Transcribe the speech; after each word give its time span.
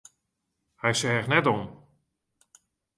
Hy 0.81 0.91
seach 0.99 1.27
net 1.29 1.45
om. 1.53 1.63